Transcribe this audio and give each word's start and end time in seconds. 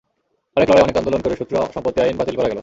অনেক 0.57 0.67
লড়াই, 0.69 0.83
অনেক 0.83 0.97
আন্দোলন 0.97 1.21
করে 1.21 1.35
শত্রু 1.35 1.55
সম্পত্তি 1.75 1.99
আইন 2.01 2.15
বাতিল 2.17 2.35
করা 2.35 2.49
গেল। 2.49 2.59